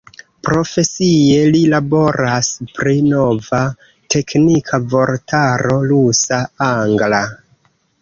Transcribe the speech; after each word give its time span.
Profesie 0.45 1.43
li 1.55 1.61
laboras 1.73 2.49
pri 2.79 2.97
nova 3.11 3.61
teknika 4.17 4.83
vortaro 4.97 5.81
rusa-angla. 5.95 7.25